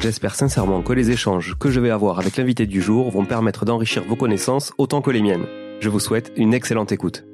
[0.00, 3.64] J'espère sincèrement que les échanges que je vais avoir avec l'invité du jour vont permettre
[3.64, 5.46] d'enrichir vos connaissances autant que les miennes.
[5.80, 7.24] Je vous souhaite une excellente écoute.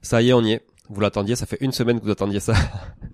[0.00, 0.64] Ça y est, on y est.
[0.88, 2.54] Vous l'attendiez, ça fait une semaine que vous attendiez ça.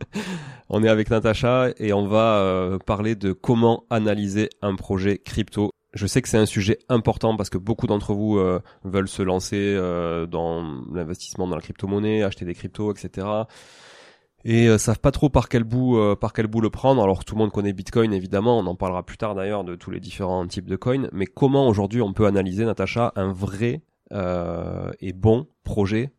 [0.68, 5.70] on est avec Natacha et on va euh, parler de comment analyser un projet crypto.
[5.94, 9.22] Je sais que c'est un sujet important parce que beaucoup d'entre vous euh, veulent se
[9.22, 13.26] lancer euh, dans l'investissement dans la crypto-monnaie, acheter des cryptos, etc
[14.48, 17.02] et euh, savent pas trop par quel bout euh, par quel bout le prendre.
[17.02, 19.90] Alors tout le monde connaît Bitcoin évidemment, on en parlera plus tard d'ailleurs de tous
[19.90, 23.82] les différents types de coins, mais comment aujourd'hui on peut analyser Natacha un vrai
[24.12, 26.12] euh, et bon projet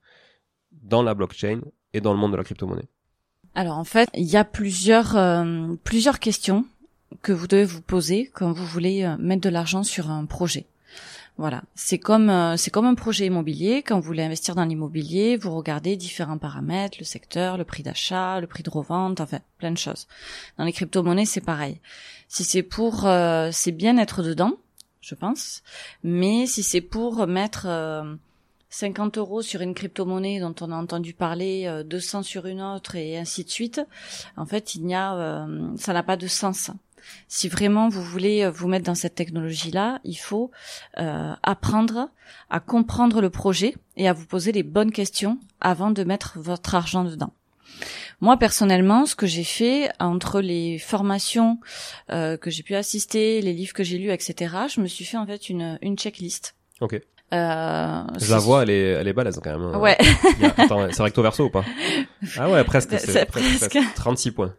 [0.83, 1.61] dans la blockchain
[1.93, 2.87] et dans le monde de la crypto-monnaie?
[3.55, 6.65] Alors en fait, il y a plusieurs euh, plusieurs questions
[7.23, 10.67] que vous devez vous poser quand vous voulez mettre de l'argent sur un projet.
[11.39, 13.81] Voilà, c'est comme euh, c'est comme un projet immobilier.
[13.81, 18.41] Quand vous voulez investir dans l'immobilier, vous regardez différents paramètres, le secteur, le prix d'achat,
[18.41, 20.09] le prix de revente, enfin plein de choses.
[20.57, 21.79] Dans les crypto-monnaies, c'est pareil.
[22.27, 24.51] Si c'est pour, euh, c'est bien être dedans,
[24.99, 25.63] je pense.
[26.03, 27.67] Mais si c'est pour mettre
[28.69, 32.97] 50 euh, euros sur une crypto-monnaie dont on a entendu parler, 200 sur une autre
[32.97, 33.79] et ainsi de suite,
[34.35, 35.47] en fait, il n'y a,
[35.77, 36.69] ça n'a pas de sens.
[37.27, 40.51] Si vraiment vous voulez euh, vous mettre dans cette technologie-là, il faut
[40.97, 42.09] euh, apprendre
[42.49, 46.75] à comprendre le projet et à vous poser les bonnes questions avant de mettre votre
[46.75, 47.33] argent dedans.
[48.21, 51.59] Moi personnellement, ce que j'ai fait entre les formations
[52.11, 55.17] euh, que j'ai pu assister, les livres que j'ai lus, etc., je me suis fait
[55.17, 56.55] en fait une, une checklist.
[56.81, 56.99] Ok.
[57.31, 59.61] Euh, je la vois, elle est, elle est balèze quand même.
[59.61, 59.79] Hein.
[59.79, 59.97] Ouais.
[60.57, 61.63] attends, c'est recto verso ou pas?
[62.37, 62.99] Ah ouais, presque.
[62.99, 63.77] C'est presque.
[63.95, 64.53] 36 points.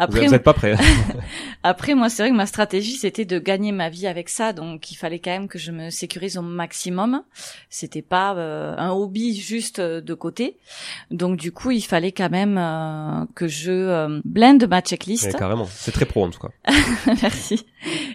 [0.00, 0.74] Après, vous n'êtes pas prêt.
[1.62, 4.90] après, moi, c'est vrai que ma stratégie, c'était de gagner ma vie avec ça, donc
[4.90, 7.22] il fallait quand même que je me sécurise au maximum.
[7.68, 10.56] C'était pas euh, un hobby juste euh, de côté,
[11.10, 15.26] donc du coup, il fallait quand même euh, que je blende ma checklist.
[15.26, 16.50] Ouais, carrément, c'est très pro en tout cas.
[17.22, 17.66] Merci.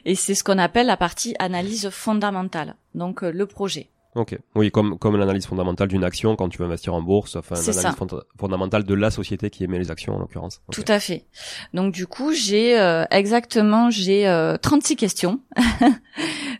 [0.06, 3.90] Et c'est ce qu'on appelle la partie analyse fondamentale, donc le projet.
[4.16, 4.38] Ok.
[4.56, 7.96] Oui, comme comme l'analyse fondamentale d'une action quand tu veux investir en bourse, enfin l'analyse
[8.40, 10.62] fondamentale de la société qui émet les actions en l'occurrence.
[10.72, 11.26] Tout à fait.
[11.74, 15.42] Donc du coup, j'ai euh, exactement j'ai euh, 36 questions.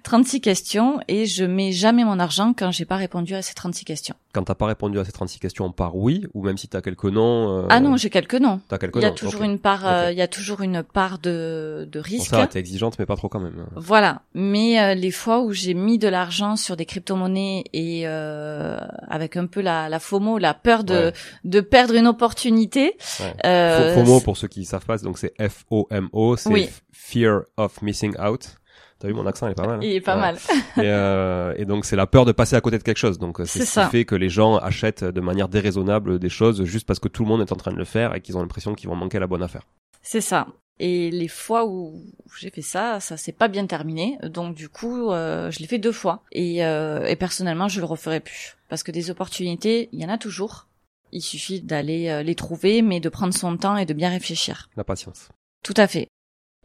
[0.06, 3.86] 36 questions et je mets jamais mon argent quand j'ai pas répondu à ces 36
[3.86, 4.16] questions.
[4.34, 6.82] Quand t'as pas répondu à ces 36 questions par oui ou même si tu as
[6.82, 8.62] quelques noms euh, Ah non, j'ai quelques noms.
[8.68, 9.16] T'as quelques il y a noms.
[9.16, 12.30] toujours une part euh, il y a toujours une part de de risque.
[12.30, 13.66] ça, t'es exigeante mais pas trop quand même.
[13.76, 18.78] Voilà, mais euh, les fois où j'ai mis de l'argent sur des crypto-monnaies et euh,
[19.10, 21.14] avec un peu la, la FOMO, la peur de, Ouais.
[21.46, 23.92] de perdre une opportunité, Ouais.
[23.96, 26.70] FOMO pour ceux qui savent pas, donc c'est F O M O, c'est Oui.
[26.92, 28.58] Fear of Missing Out.
[29.00, 29.76] T'as vu mon accent, il est pas mal.
[29.78, 30.36] hein il est pas mal.
[30.78, 33.20] Et, euh, et donc c'est la peur de passer à côté de quelque chose.
[33.20, 33.86] Donc euh, c'est ce ça.
[33.86, 37.24] qui fait que les gens achètent de manière déraisonnable des choses juste parce que tout
[37.24, 39.20] le monde est en train de le faire et qu'ils ont l'impression qu'ils vont manquer
[39.20, 39.64] la bonne affaire.
[40.02, 40.48] C'est ça.
[40.80, 42.04] Et les fois où
[42.38, 44.18] j'ai fait ça, ça s'est pas bien terminé.
[44.24, 46.22] Donc du coup, euh, je l'ai fait deux fois.
[46.32, 48.58] Et, euh, et personnellement, je le referai plus.
[48.70, 50.68] Parce que des opportunités, il y en a toujours.
[51.12, 54.70] Il suffit d'aller euh, les trouver, mais de prendre son temps et de bien réfléchir.
[54.76, 55.30] La patience.
[55.64, 56.08] Tout à fait.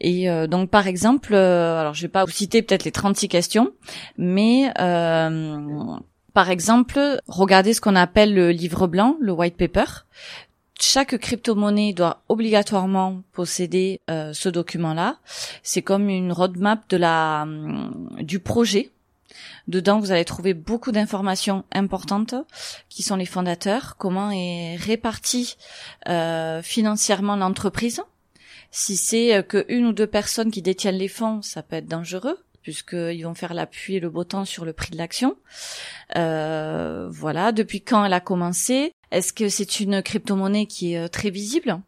[0.01, 3.29] Et euh, donc par exemple, euh, alors je vais pas vous citer peut-être les 36
[3.29, 3.71] questions,
[4.17, 5.99] mais euh,
[6.33, 10.07] par exemple, regardez ce qu'on appelle le livre blanc, le white paper.
[10.81, 15.19] Chaque crypto-monnaie doit obligatoirement posséder euh, ce document-là.
[15.63, 18.91] C'est comme une roadmap de la hum, du projet.
[19.69, 22.35] Dedans, vous allez trouver beaucoup d'informations importantes
[22.89, 25.57] qui sont les fondateurs, comment est répartie
[26.09, 28.03] euh, financièrement l'entreprise,
[28.71, 31.89] si c'est euh, que une ou deux personnes qui détiennent les fonds, ça peut être
[31.89, 35.37] dangereux puisqu'ils vont faire l'appui et le beau temps sur le prix de l'action.
[36.17, 38.93] Euh, voilà, depuis quand elle a commencé?
[39.11, 41.81] Est-ce que c'est une crypto-monnaie qui est euh, très visible?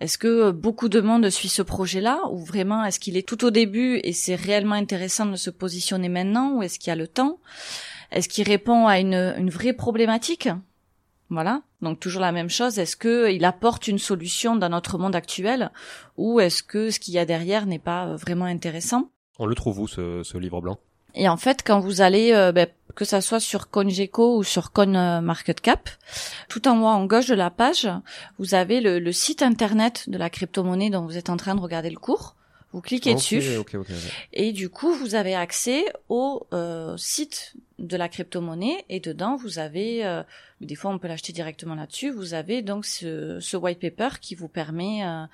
[0.00, 2.20] Est-ce que beaucoup de monde suit ce projet-là?
[2.30, 6.08] Ou vraiment est-ce qu'il est tout au début et c'est réellement intéressant de se positionner
[6.08, 6.54] maintenant?
[6.54, 7.38] Ou est-ce qu'il y a le temps?
[8.10, 10.48] Est-ce qu'il répond à une vraie problématique?
[11.30, 11.62] Voilà.
[11.82, 12.78] Donc toujours la même chose.
[12.78, 15.70] Est-ce que il apporte une solution dans notre monde actuel
[16.16, 19.10] ou est-ce que ce qu'il y a derrière n'est pas euh, vraiment intéressant?
[19.38, 20.78] On le trouve où ce, ce livre blanc?
[21.14, 24.72] Et en fait, quand vous allez, euh, ben, que ça soit sur CoinGecko ou sur
[24.72, 25.88] CoinMarketCap,
[26.48, 27.88] tout en haut en gauche de la page,
[28.38, 31.60] vous avez le, le site internet de la crypto-monnaie dont vous êtes en train de
[31.60, 32.36] regarder le cours.
[32.76, 33.56] Vous cliquez dessus.
[33.56, 33.96] ok, ok, ok.
[34.34, 39.58] Et du coup, vous avez accès au euh, site de la crypto-monnaie et dedans, vous
[39.58, 40.22] avez, euh,
[40.60, 44.34] des fois on peut l'acheter directement là-dessus, vous avez donc ce, ce white paper qui
[44.34, 45.24] vous permet euh,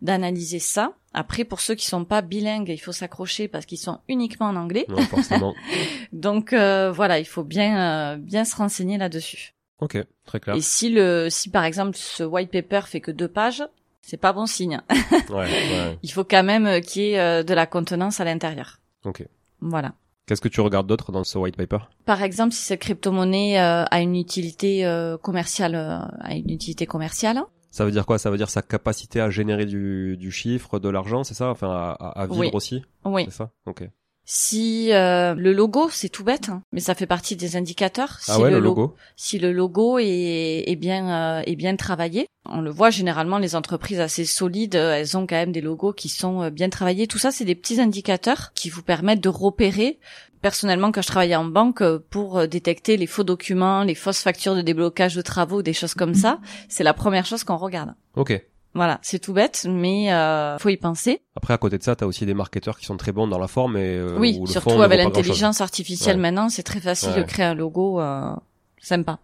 [0.00, 0.92] d'analyser ça.
[1.12, 4.54] Après, pour ceux qui sont pas bilingues, il faut s'accrocher parce qu'ils sont uniquement en
[4.54, 4.86] anglais.
[4.88, 5.56] Non, forcément.
[6.12, 9.54] Donc euh, voilà, il faut bien euh, bien se renseigner là-dessus.
[9.80, 10.54] ok, très clair.
[10.54, 13.64] Et si le si par exemple ce white paper fait que deux pages,
[14.02, 14.80] c'est pas bon signe.
[15.30, 15.98] Ouais, ouais.
[16.02, 18.78] Il faut quand même euh, qu'il y ait euh, de la contenance à l'intérieur.
[19.04, 19.24] Ok.
[19.60, 19.94] Voilà.
[20.26, 23.84] Qu'est-ce que tu regardes d'autre dans ce white paper Par exemple, si cette crypto-monnaie euh,
[23.90, 27.42] a une utilité euh, commerciale, euh, a une utilité commerciale.
[27.70, 28.18] Ça veut dire quoi?
[28.18, 31.48] Ça veut dire sa capacité à générer du, du chiffre, de l'argent, c'est ça?
[31.48, 32.50] Enfin, à, à- à vivre Oui.
[32.52, 32.82] aussi?
[33.04, 33.24] Oui.
[33.24, 33.50] C'est ça?
[33.66, 33.88] Ok.
[34.24, 38.18] Si euh, le logo, c'est tout bête, hein, mais ça fait partie des indicateurs.
[38.28, 41.74] Ah si ouais, le lo- logo Si le logo est, est bien euh, est bien
[41.74, 45.60] travaillé, on le voit généralement les entreprises assez solides, euh, elles ont quand même des
[45.60, 47.06] logos qui sont euh, bien travaillés.
[47.08, 49.98] Tout ça, c'est des petits indicateurs qui vous permettent de repérer.
[50.40, 54.54] Personnellement, quand je travaillais en banque, euh, pour détecter les faux documents, les fausses factures
[54.54, 56.38] de déblocage de travaux, des choses comme ça,
[56.68, 57.94] c'est la première chose qu'on regarde.
[58.16, 58.40] Ok.
[58.74, 61.20] Voilà, c'est tout bête, mais euh, faut y penser.
[61.36, 63.48] Après, à côté de ça, t'as aussi des marketeurs qui sont très bons dans la
[63.48, 66.22] forme et euh, oui, où le surtout fond avec l'intelligence artificielle Ouais.
[66.22, 68.34] maintenant, c'est très facile de créer un logo euh,
[68.80, 69.18] sympa.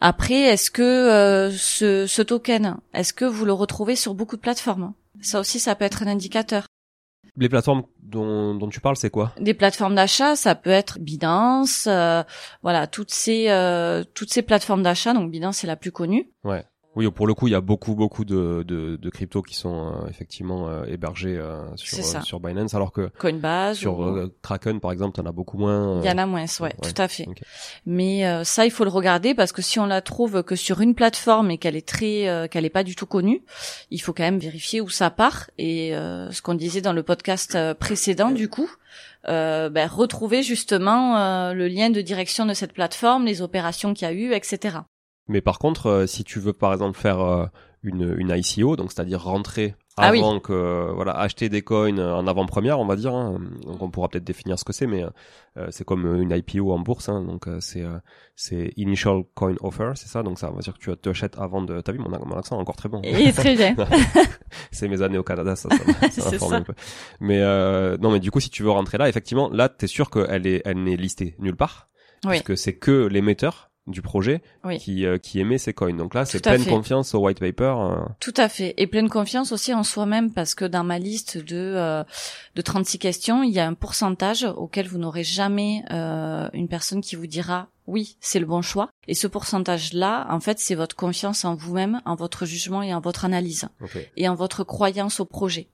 [0.00, 4.40] Après, est-ce que euh, ce, ce token, est-ce que vous le retrouvez sur beaucoup de
[4.40, 4.94] plateformes?
[5.20, 6.64] Ça aussi, ça peut être un indicateur.
[7.36, 9.32] Les plateformes dont, dont tu parles, c'est quoi?
[9.38, 12.22] Des plateformes d'achat, ça peut être Binance, euh,
[12.62, 15.12] voilà, toutes ces euh, toutes ces plateformes d'achat.
[15.14, 16.30] Donc Binance c'est la plus connue.
[16.44, 16.64] Ouais.
[16.96, 19.92] Oui, pour le coup, il y a beaucoup, beaucoup de, de, de cryptos qui sont
[19.92, 23.78] euh, effectivement euh, hébergés euh, sur, euh, sur Binance, alors que Coinbase.
[23.78, 26.00] sur ou- euh, Kraken, par exemple, t'en as beaucoup moins.
[26.00, 27.28] Il y en euh, a moins, ouais, ouais, tout à fait.
[27.28, 27.40] ok.
[27.86, 30.80] Mais euh, ça, il faut le regarder parce que si on la trouve que sur
[30.80, 33.42] une plateforme et qu'elle est très, euh, qu'elle est pas du tout connue,
[33.92, 35.48] il faut quand même vérifier où ça part.
[35.58, 38.68] Et euh, ce qu'on disait dans le podcast euh, précédent, du coup,
[39.28, 44.08] euh, ben, retrouver justement euh, le lien de direction de cette plateforme, les opérations qu'il
[44.08, 44.78] y a eu, etc.
[45.30, 47.46] Mais par contre, euh, si tu veux par exemple faire euh,
[47.82, 50.18] une, une ICO, donc c'est-à-dire rentrer Ah oui.
[50.18, 53.14] avant que voilà acheter des coins en avant-première, on va dire.
[53.14, 53.40] hein.
[53.64, 55.02] Donc on pourra peut-être définir ce que c'est, mais
[55.56, 57.08] euh, c'est comme une IPO en bourse.
[57.08, 57.22] hein.
[57.24, 57.96] Donc euh, c'est euh,
[58.36, 60.22] c'est initial coin offer, c'est ça?
[60.22, 61.80] Donc ça veut dire que tu achètes avant de.
[61.80, 63.00] T'as vu mon, mon accent est encore très bon.
[63.02, 63.74] Et très bien.
[64.72, 66.56] c'est mes années au Canada, ça, ça, ça ça.
[66.56, 66.74] un peu.
[67.20, 70.10] Mais euh, non, mais du coup, si tu veux rentrer là, effectivement, là, t'es sûr
[70.10, 71.88] qu'elle est, elle n'est listée nulle part,
[72.24, 72.30] Oui.
[72.32, 74.78] parce que c'est que l'émetteur du projet Oui.
[74.78, 75.94] qui euh, qui émet ces coins.
[75.94, 76.70] Donc là, c'est pleine fait.
[76.70, 77.74] confiance au white paper.
[77.78, 78.74] euh, Tout à fait.
[78.76, 82.04] Et pleine confiance aussi en soi-même parce que dans ma liste de, euh,
[82.54, 87.00] de 36 questions, il y a un pourcentage auquel vous n'aurez jamais euh, une personne
[87.00, 88.88] qui vous dira oui, c'est le bon choix.
[89.08, 93.00] Et ce pourcentage-là, en fait, c'est votre confiance en vous-même, en votre jugement et en
[93.00, 93.66] votre analyse
[94.16, 95.68] et en votre croyance au projet.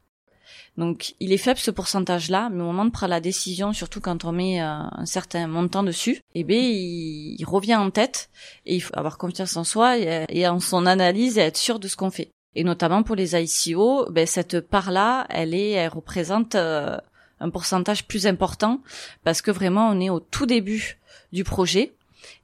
[0.76, 4.24] Donc, il est faible ce pourcentage-là, mais au moment de prendre la décision, surtout quand
[4.24, 8.28] on met euh, un certain montant dessus, eh bien, il, revient en tête
[8.66, 11.88] et il faut avoir confiance en soi et, en son analyse et être sûr de
[11.88, 12.30] ce qu'on fait.
[12.54, 16.98] Et notamment pour les ICO, ben, cette part-là, elle est, elle représente euh,
[17.40, 18.80] un pourcentage plus important
[19.24, 20.98] parce que vraiment, on est au tout début
[21.32, 21.94] du projet.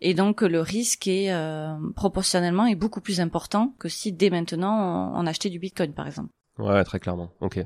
[0.01, 5.13] Et donc le risque est euh, proportionnellement est beaucoup plus important que si dès maintenant
[5.15, 6.29] on achetait du Bitcoin par exemple.
[6.59, 7.31] Ouais, très clairement.
[7.41, 7.59] Ok.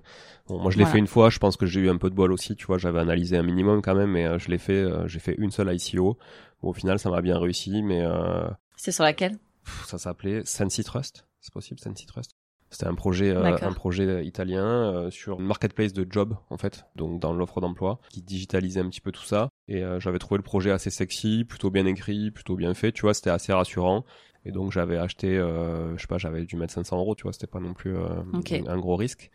[0.49, 0.93] Bon, moi, je l'ai Voilà.
[0.93, 1.28] fait une fois.
[1.31, 2.55] Je pense que j'ai eu un peu de bol aussi.
[2.57, 4.75] Tu vois, j'avais analysé un minimum quand même, mais euh, je l'ai fait.
[4.81, 6.16] euh, j'ai fait une seule ICO.
[6.62, 9.37] Bon, au final, ça m'a bien réussi, mais euh, C'est sur laquelle?
[9.64, 11.26] pff, ça s'appelait Sensi Trust.
[11.40, 12.31] C'est possible, Sensi Trust?
[12.71, 17.33] C'était un projet, un projet italien sur une marketplace de job en fait, donc dans
[17.33, 19.50] l'offre d'emploi, qui digitalisait un petit peu tout ça.
[19.69, 22.90] Et j'avais trouvé le projet assez sexy, plutôt bien écrit, plutôt bien fait.
[22.90, 24.05] Tu vois, c'était assez rassurant.
[24.47, 27.17] Et donc j'avais acheté, euh, je sais pas, j'avais dû mettre 500 euros.
[27.17, 28.23] Tu vois, c'était pas non plus euh,
[28.69, 29.31] un gros risque.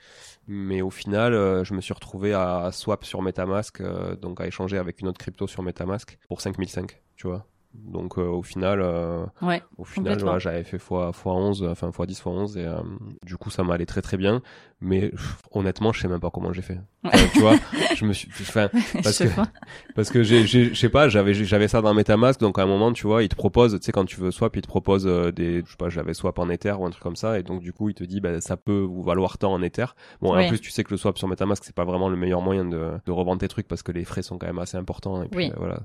[0.48, 3.84] Mais au final, euh, je me suis retrouvé à, à swap sur MetaMask,
[4.22, 7.02] donc à échanger avec une autre crypto sur MetaMask pour 5005.
[7.18, 7.46] Tu vois.
[7.74, 8.82] Donc euh, au final.
[8.82, 9.62] euh, Ouais.
[9.78, 12.78] au final, j'avais fait fois, fois 11, enfin fois 10, fois 11, et euh,
[13.26, 14.42] du coup, ça m'allait très très bien.
[14.84, 16.80] Mais pff, honnêtement, je sais même pas comment j'ai fait.
[17.04, 17.54] Enfin, tu vois,
[17.96, 18.68] je me suis, enfin,
[19.04, 19.30] parce Je que,
[19.96, 22.92] parce que j'ai, je sais pas, j'avais, j'avais ça dans MetaMask, donc à un moment,
[22.92, 25.32] tu vois, il te propose, tu sais, quand tu veux swap, il te propose euh,
[25.32, 27.62] des, je sais pas, j'avais swap en Ether ou un truc comme ça, et donc
[27.62, 29.86] du coup, il te dit, bah, ça peut vous valoir tant en Ether.
[30.20, 30.46] Bon, Oui.
[30.46, 32.66] en plus, tu sais que le swap sur MetaMask, c'est pas vraiment le meilleur moyen
[32.66, 35.22] de, de revendre tes trucs parce que les frais sont quand même assez importants.
[35.22, 35.52] Et puis, Oui.
[35.52, 35.80] euh, voilà.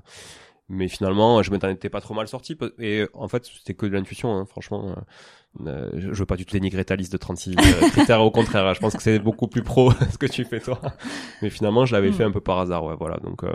[0.69, 2.57] Mais finalement, je m'en étais pas trop mal sorti.
[2.79, 4.95] Et en fait, c'était que de l'intuition, hein, franchement.
[5.65, 8.65] Euh, je veux pas du tout dénigrer ta liste de 36 euh, critères, au contraire.
[8.67, 10.79] hein, je pense que c'est beaucoup plus pro ce que tu fais toi.
[11.41, 12.13] Mais finalement, je l'avais Mm.
[12.13, 13.17] fait un peu par hasard, ouais, voilà.
[13.23, 13.51] Donc, euh,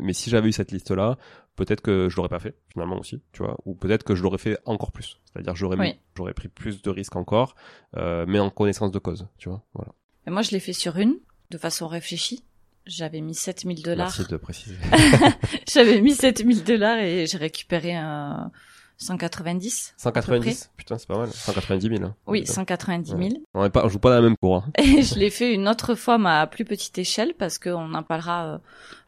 [0.00, 1.18] mais si j'avais eu cette liste-là,
[1.56, 4.38] peut-être que je l'aurais pas fait finalement aussi, tu vois, ou peut-être que je l'aurais
[4.38, 5.18] fait encore plus.
[5.26, 5.98] C'est-à-dire, j'aurais Oui.
[6.16, 7.56] j'aurais pris plus de risques encore,
[7.96, 9.62] euh, mais en connaissance de cause, tu vois.
[9.74, 9.92] Voilà.
[10.26, 11.16] Et moi, je l'ai fait sur une,
[11.50, 12.44] de façon réfléchie.
[12.88, 14.06] J'avais mis 7000 dollars.
[14.16, 14.76] Merci de préciser.
[15.72, 18.50] J'avais mis 7000 dollars et j'ai récupéré un
[18.96, 19.94] 190.
[19.96, 21.28] 190, putain, c'est pas mal.
[21.30, 22.02] 190 000.
[22.04, 22.14] hein.
[22.26, 22.52] Oui, Putain.
[22.54, 23.20] 190 000.
[23.22, 23.30] Ouais.
[23.54, 24.56] On est pas, on joue pas dans la même cour.
[24.56, 24.72] Hein.
[24.78, 28.02] Et je l'ai fait une autre fois, mais à plus petite échelle, parce qu'on en
[28.02, 28.58] parlera euh,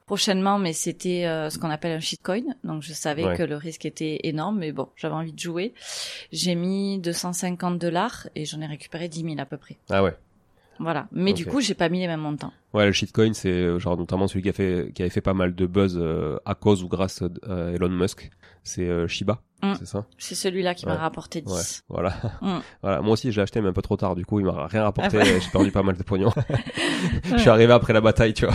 [0.07, 2.43] prochainement, mais c'était euh, ce qu'on appelle un shitcoin.
[2.63, 3.37] Donc je savais Ouais.
[3.37, 5.73] que le risque était énorme, mais bon, j'avais envie de jouer.
[6.33, 9.79] J'ai mis 250 dollars et j'en ai récupéré 10 000 à peu près.
[9.89, 10.15] Ah ouais.
[10.81, 11.07] Voilà.
[11.13, 12.53] Mais du coup, j'ai pas mis les mêmes montants.
[12.73, 15.35] Ouais, le shitcoin, c'est euh, genre notamment celui qui a fait, qui avait fait pas
[15.35, 17.27] mal de buzz euh, à cause ou grâce à
[17.75, 18.31] Elon Musk.
[18.63, 19.75] C'est euh, Shiba, Mm.
[19.79, 20.07] c'est ça?
[20.17, 20.93] C'est celui-là qui Ouais.
[20.93, 21.53] m'a rapporté 10.
[21.53, 21.61] Ouais,
[21.91, 22.15] voilà.
[22.41, 22.59] Mm.
[22.83, 23.01] voilà.
[23.03, 24.15] Moi aussi, j'ai acheté, mais un peu trop tard.
[24.15, 25.19] Du coup, il m'a rien rapporté.
[25.21, 25.37] Ah ouais.
[25.37, 26.31] et J'ai perdu pas mal de pognon.
[27.25, 28.55] Je suis arrivé après la bataille, tu vois.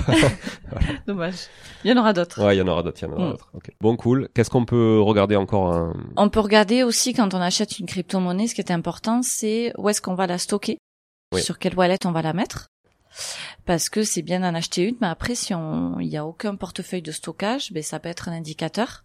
[1.07, 1.35] Dommage.
[1.83, 2.43] Il y en aura d'autres.
[2.43, 3.31] Ouais, il y en aura d'autres, il y en aura Mm.
[3.31, 3.49] d'autres.
[3.53, 3.69] Ok.
[3.81, 4.29] Bon, cool.
[4.33, 8.47] Qu'est-ce qu'on peut regarder encore hein On peut regarder aussi quand on achète une crypto-monnaie,
[8.47, 10.77] ce qui est important, c'est où est-ce qu'on va la stocker,
[11.35, 11.43] Oui.
[11.43, 12.69] sur quelle wallet on va la mettre.
[13.65, 16.55] Parce que c'est bien d'en acheter une, mais après, si on, il y a aucun
[16.55, 19.03] portefeuille de stockage, ben, ça peut être un indicateur.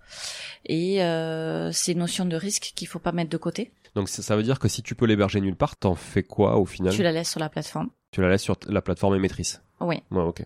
[0.67, 3.73] Et, euh, c'est une notion de risque qu'il faut pas mettre de côté.
[3.95, 6.59] Donc, ça ça veut dire que si tu peux l'héberger nulle part, t'en fais quoi
[6.59, 6.93] au final?
[6.93, 7.91] Tu la laisses sur la plateforme.
[8.13, 9.63] Tu la laisses sur la plateforme émettrice.
[9.81, 10.03] Oui.
[10.11, 10.45] Ouais, ok.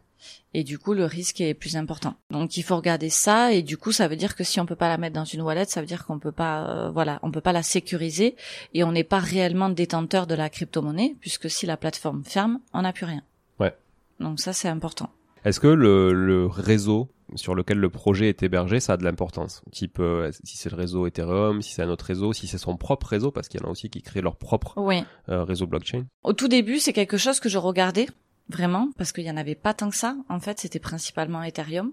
[0.52, 2.14] Et du coup, le risque est plus important.
[2.30, 3.52] Donc, il faut regarder ça.
[3.52, 5.42] Et du coup, ça veut dire que si on peut pas la mettre dans une
[5.42, 8.36] wallet, ça veut dire qu'on peut pas, euh, voilà, on peut pas la sécuriser
[8.74, 12.82] et on n'est pas réellement détenteur de la crypto-monnaie puisque si la plateforme ferme, on
[12.82, 13.22] n'a plus rien.
[13.58, 13.74] Ouais.
[14.20, 15.10] Donc ça, c'est important.
[15.44, 19.62] Est-ce que le, le réseau sur lequel le projet est hébergé, ça a de l'importance
[19.72, 22.76] Type, euh, si c'est le réseau Ethereum, si c'est un autre réseau, si c'est son
[22.76, 25.04] propre réseau, parce qu'il y en a aussi qui créent leur propre Oui.
[25.28, 26.04] euh, réseau blockchain.
[26.22, 28.06] Au tout début, c'est quelque chose que je regardais
[28.50, 30.16] vraiment parce qu'il y en avait pas tant que ça.
[30.28, 31.92] En fait, c'était principalement Ethereum.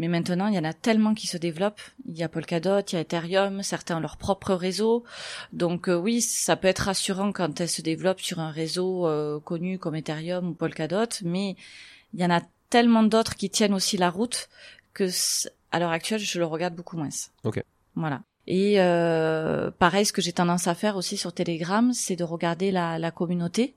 [0.00, 1.80] Mais maintenant, il y en a tellement qui se développent.
[2.06, 5.04] Il y a Polkadot, il y a Ethereum, certains ont leur propre réseau.
[5.52, 9.38] Donc euh, oui, ça peut être rassurant quand elles se développent sur un réseau euh,
[9.38, 11.54] connu comme Ethereum ou Polkadot, mais
[12.14, 14.48] il y en a tellement d'autres qui tiennent aussi la route
[14.94, 15.08] que
[15.72, 17.08] à l'heure actuelle, je le regarde beaucoup moins.
[17.44, 17.62] Ok.
[17.94, 18.22] Voilà.
[18.46, 22.70] Et euh, pareil, ce que j'ai tendance à faire aussi sur Telegram, c'est de regarder
[22.70, 23.74] la, la communauté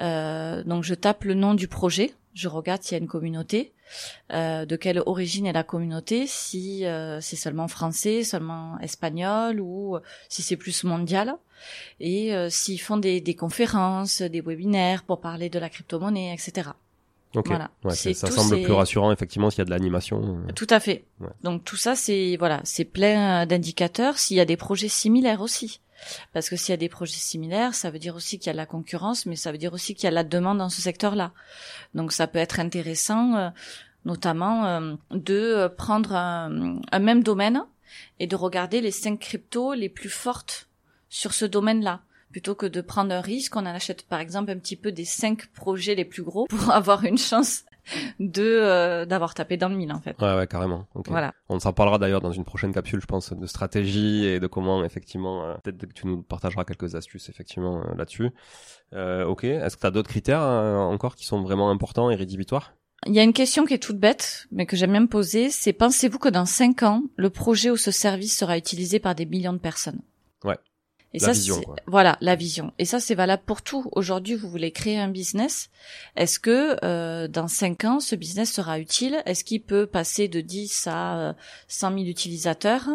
[0.00, 3.72] Euh, donc je tape le nom du projet, je regarde s'il y a une communauté,
[4.32, 9.98] euh, de quelle origine est la communauté, si euh, c'est seulement français, seulement espagnol ou
[10.28, 11.36] si c'est plus mondial,
[12.00, 16.70] et euh, s'ils font des, des conférences, des webinaires pour parler de la crypto-monnaie, etc.
[17.34, 17.48] Ok.
[17.48, 17.70] Voilà.
[17.84, 20.42] Ouais, C'est- ça semble plus rassurant effectivement s'il y a de l'animation.
[20.48, 20.52] euh.
[20.52, 21.04] Tout à fait.
[21.20, 21.28] Ouais.
[21.42, 24.18] Donc tout ça, c'est voilà, c'est plein d'indicateurs.
[24.18, 25.80] S'il y a des projets similaires aussi,
[26.32, 28.52] parce que s'il y a des projets similaires, ça veut dire aussi qu'il y a
[28.52, 30.68] de la concurrence, mais ça veut dire aussi qu'il y a de la demande dans
[30.68, 31.32] ce secteur-là.
[31.94, 33.50] Donc ça peut être intéressant, euh,
[34.04, 37.62] notamment euh, de euh, prendre un, un même domaine
[38.20, 40.68] et de regarder les cinq cryptos les plus fortes
[41.08, 42.00] sur ce domaine-là.
[42.34, 45.04] Plutôt que de prendre un risque, on en achète par exemple un petit peu des
[45.04, 47.62] cinq projets les plus gros pour avoir une chance
[48.18, 50.20] de euh, d'avoir tapé dans le mille en fait.
[50.20, 50.88] Ouais, ouais, carrément.
[51.06, 51.32] Voilà.
[51.48, 54.84] On s'en parlera d'ailleurs dans une prochaine capsule, je pense, de stratégie et de comment
[54.84, 55.44] effectivement.
[55.44, 58.30] euh, Peut-être que tu nous partageras quelques astuces effectivement euh, là-dessus.
[58.94, 59.44] Euh, ok.
[59.44, 62.74] Est-ce que tu as d'autres critères encore qui sont vraiment importants et rédhibitoires?
[63.06, 65.50] Il y a une question qui est toute bête, mais que j'aime bien me poser,
[65.50, 69.24] c'est pensez-vous que dans cinq ans, le projet ou ce service sera utilisé par des
[69.24, 70.00] millions de personnes?
[70.42, 70.58] Ouais.
[71.14, 71.76] Et La ça, vision, c'est- quoi.
[71.86, 72.72] voilà, la vision.
[72.80, 73.88] Et ça, c'est valable pour tout.
[73.92, 75.70] Aujourd'hui, vous voulez créer un business.
[76.16, 79.22] Est-ce que euh, dans cinq ans, ce business sera utile?
[79.24, 81.32] Est-ce qu'il peut passer de 10 à euh,
[81.68, 82.88] 100 000 utilisateurs?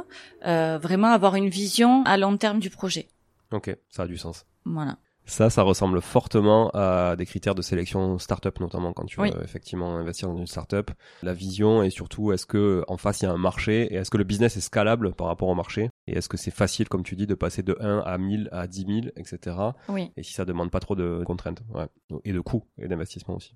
[0.46, 3.08] Euh, Vraiment avoir une vision à long terme du projet.
[3.52, 4.46] Ok, ça a du sens.
[4.66, 4.98] Voilà.
[5.30, 9.32] Ça, ça ressemble fortement à des critères de sélection startup, notamment quand tu veux Oui.
[9.44, 10.90] effectivement investir dans une startup.
[11.24, 14.10] La vision et surtout, est-ce que en face il y a un marché et est-ce
[14.10, 17.04] que le business est scalable par rapport au marché et est-ce que c'est facile, comme
[17.04, 19.56] tu dis, de passer de 1 à 1000 à 10 000, etc.
[19.88, 20.12] Oui.
[20.18, 21.86] Et si ça demande pas trop de contraintes, ouais.
[22.26, 23.56] et de coûts et d'investissement aussi.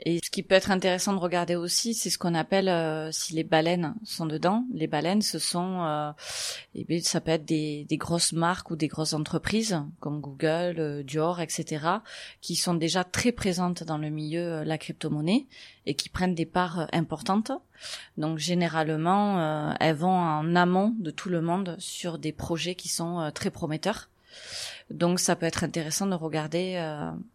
[0.00, 3.34] Et ce qui peut être intéressant de regarder aussi, c'est ce qu'on appelle euh, si
[3.34, 4.64] les baleines sont dedans.
[4.72, 6.12] Les baleines, ce sont, euh,
[6.76, 10.76] eh bien, ça peut être des, des grosses marques ou des grosses entreprises comme Google,
[10.78, 11.84] euh, Dior, etc.,
[12.40, 15.46] qui sont déjà très présentes dans le milieu euh, la crypto-monnaie
[15.86, 17.50] et qui prennent des parts euh, importantes.
[18.16, 22.88] Donc généralement, euh, elles vont en amont de tout le monde sur des projets qui
[22.88, 24.10] sont très prometteurs.
[24.90, 26.74] Donc ça peut être intéressant de regarder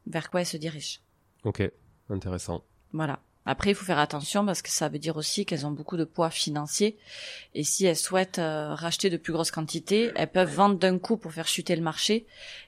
[0.08, 1.00] vers quoi elles se dirigent.
[1.44, 1.62] Ok,
[2.10, 2.64] intéressant.
[2.92, 3.20] Voilà.
[3.46, 6.06] Après, il faut faire attention parce que ça veut dire aussi qu'elles ont beaucoup de
[6.06, 6.98] poids financier.
[7.54, 11.18] Et si elles souhaitent euh, racheter de plus grosses quantités, elles peuvent vendre d'un coup
[11.18, 12.26] pour faire chuter le marché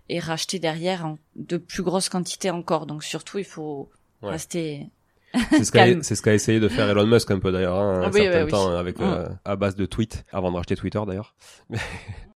[0.10, 2.88] et racheter derrière en- de plus grosses quantités encore.
[2.88, 3.89] Donc surtout, il faut
[4.21, 4.32] Ouais.
[4.32, 4.89] rester.
[5.52, 6.04] C'est ce qu'a Calme.
[6.04, 8.38] c'est ce qu'a essayé de faire Elon Musk un peu d'ailleurs, hein, un oui, certain
[8.39, 8.52] oui, oui.
[8.52, 11.36] temps avec euh, à base de tweets avant de racheter Twitter d'ailleurs.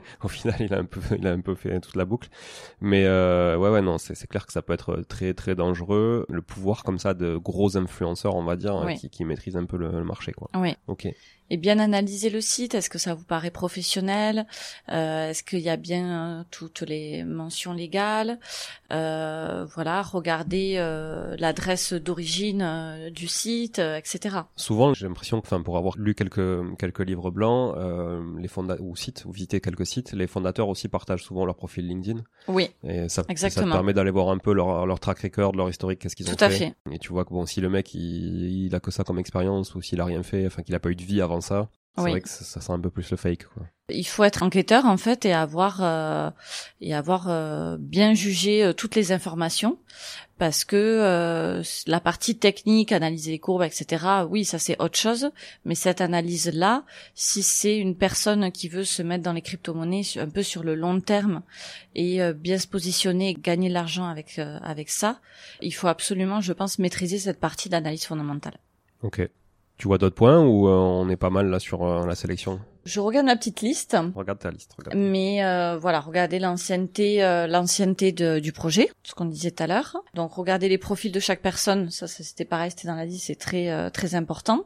[0.23, 2.29] Au final, il a un peu il a un peu fait toute la boucle.
[2.81, 6.25] Mais euh, ouais ouais non, c'est clair que ça peut être très très dangereux.
[6.29, 8.95] Le pouvoir comme ça de gros influenceurs, on va dire, hein, Oui.
[8.97, 10.49] qui, qui maîtrisent un peu le, le marché quoi.
[10.55, 10.75] Oui.
[10.87, 11.07] Ok.
[11.51, 12.75] Et bien analyser le site.
[12.75, 14.45] Est-ce que ça vous paraît professionnel?
[14.91, 18.37] Euh, Est-ce qu'il y a bien euh, toutes les mentions légales?
[18.91, 20.03] Euh, Voilà.
[20.03, 24.37] Regardez euh, l'adresse d'origine du site, etc.
[24.55, 27.75] Souvent, j'ai l'impression que, enfin, pour avoir lu quelques quelques livres blancs,
[28.37, 31.87] les fonda ou sites ou visité quelques sites, les fondateurs aussi partagent souvent leur profil
[31.87, 32.21] LinkedIn.
[32.47, 33.71] Oui, Et ça, ça te Exactement.
[33.73, 36.43] permet d'aller voir un peu leur, leur track record, leur historique, qu'est-ce qu'ils ont tout
[36.43, 36.57] à fait.
[36.57, 36.73] fait.
[36.91, 39.75] Et tu vois que bon, si le mec il, il a que ça comme expérience
[39.75, 42.03] ou s'il a rien fait, enfin qu'il a pas eu de vie avant ça, c'est
[42.03, 42.11] Oui.
[42.11, 43.63] vrai que ça, ça sent un peu plus le fake quoi.
[43.91, 46.29] Il faut être enquêteur en fait et avoir euh,
[46.79, 49.79] et avoir euh, bien jugé euh, toutes les informations
[50.37, 54.05] parce que euh, la partie technique, analyser les courbes, etc.
[54.29, 55.31] Oui, ça c'est autre chose,
[55.65, 56.83] mais cette analyse là,
[57.15, 60.75] si c'est une personne qui veut se mettre dans les crypto-monnaies un peu sur le
[60.75, 61.41] long terme
[61.95, 65.19] et euh, bien se positionner, gagner de l'argent avec euh, avec ça,
[65.61, 68.59] il faut absolument, je pense, maîtriser cette partie d'analyse fondamentale.
[69.01, 69.27] Ok.
[69.79, 72.59] Tu vois d'autres points ou euh, on est pas mal là sur euh, la sélection?
[72.83, 73.95] Je regarde ma petite liste.
[74.13, 74.71] Regarde ta liste.
[74.77, 74.97] Regarde.
[74.97, 79.67] Mais euh, voilà, regardez l'ancienneté, euh, l'ancienneté de- du projet, ce qu'on disait tout à
[79.67, 79.95] l'heure.
[80.15, 83.27] Donc regardez les profils de chaque personne, ça, ça, c'était pareil, c'était dans la liste,
[83.27, 84.65] c'est très euh, très important.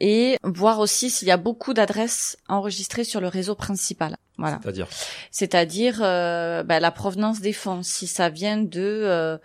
[0.00, 4.16] Et voir aussi s'il y a beaucoup d'adresses enregistrées sur le réseau principal.
[4.36, 4.86] Voilà, C'est-à-dire?
[5.32, 9.36] C'est-à-dire euh, bah, la provenance des fonds, si ça vient de euh,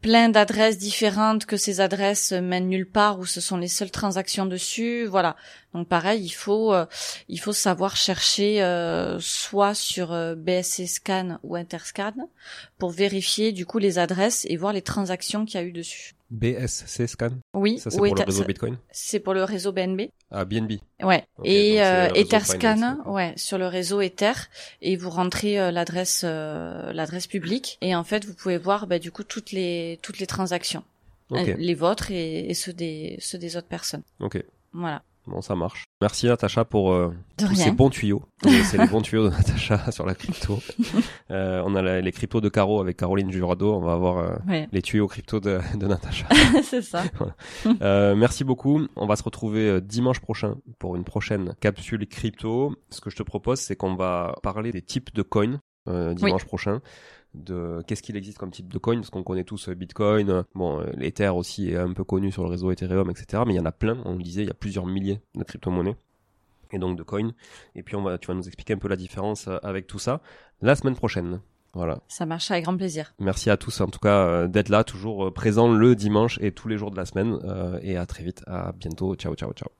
[0.00, 4.46] plein d'adresses différentes, que ces adresses mènent nulle part ou ce sont les seules transactions
[4.46, 5.36] dessus, voilà.
[5.74, 6.86] Donc pareil, il faut euh,
[7.28, 12.14] il faut savoir chercher euh, soit sur euh, BSC Scan ou Interscan
[12.78, 16.14] pour vérifier du coup les adresses et voir les transactions qu'il y a eu dessus.
[16.30, 17.30] BSC Scan.
[17.54, 18.78] Oui, Ça c'est ou pour le réseau Bitcoin.
[18.90, 20.02] c'est pour le réseau BNB.
[20.30, 20.74] Ah BNB.
[21.02, 21.24] Ouais.
[21.44, 24.32] Et euh, Etherscan, ouais, sur le réseau Ether,
[24.80, 28.98] et vous rentrez euh, l'adresse euh, l'adresse publique, et en fait vous pouvez voir bah,
[28.98, 30.84] du coup toutes les toutes les transactions,
[31.30, 31.48] Ok.
[31.48, 34.02] Euh, les vôtres et, et ceux des ceux des autres personnes.
[34.20, 34.42] Ok.
[34.72, 35.02] Voilà.
[35.30, 35.84] Bon, ça marche.
[36.00, 38.22] Merci Natacha pour euh, tous ces bons tuyaux.
[38.64, 40.58] C'est les bons tuyaux de Natacha sur la crypto.
[41.30, 43.74] Euh, on a la- les cryptos de Caro avec Caroline Jurado.
[43.74, 46.26] On va avoir euh, Ouais, les tuyaux crypto de, de Natacha.
[46.64, 47.02] c'est ça.
[47.82, 48.86] Euh, merci beaucoup.
[48.96, 52.74] On va se retrouver dimanche prochain pour une prochaine capsule crypto.
[52.90, 56.80] Ce que je te propose, c'est qu'on va parler des types de coins dimanche prochain.
[57.34, 60.42] De qu'est-ce qu'il existe comme type de coin parce qu'on connaît tous euh, Bitcoin, euh,
[60.54, 63.44] bon euh, l'Ether aussi est un peu connu sur le réseau Ethereum, etc.
[63.46, 64.02] Mais il y en a plein.
[64.04, 65.96] On le disait, il y a plusieurs milliers de crypto-monnaies
[66.72, 67.32] et donc de coins.
[67.74, 70.20] Et puis on va, tu vas nous expliquer un peu la différence avec tout ça
[70.60, 71.40] la semaine prochaine.
[71.72, 72.00] Voilà.
[72.08, 73.14] Ça marche avec grand plaisir.
[73.20, 76.68] Merci à tous en tout cas euh, d'être là, toujours présents le dimanche et tous
[76.68, 77.38] les jours de la semaine.
[77.44, 79.14] euh, et à très vite, à bientôt.
[79.14, 79.79] Ciao, ciao, ciao.